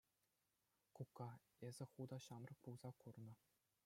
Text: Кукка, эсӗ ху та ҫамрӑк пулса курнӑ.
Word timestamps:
Кукка, 0.95 1.27
эсӗ 1.69 1.85
ху 1.91 2.01
та 2.13 2.17
ҫамрӑк 2.29 2.57
пулса 2.65 2.91
курнӑ. 3.05 3.33